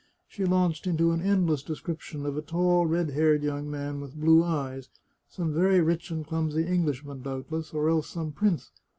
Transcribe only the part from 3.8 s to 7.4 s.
with blue eyes, some very rich and clumsy Englishman,